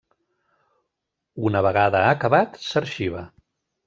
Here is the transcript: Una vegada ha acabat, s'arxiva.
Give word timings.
Una 1.49 1.61
vegada 1.67 2.01
ha 2.05 2.15
acabat, 2.17 2.57
s'arxiva. 2.71 3.23